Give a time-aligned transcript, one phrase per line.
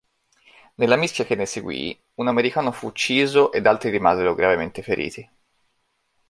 [0.77, 5.29] Nella mischia che ne seguì un americano fu ucciso ed altri rimasero gravemente feriti.